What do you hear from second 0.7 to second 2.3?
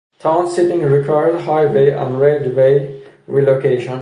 required highway and